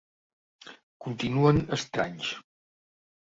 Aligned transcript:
Continuen 1.07 1.61
estranys. 1.77 2.31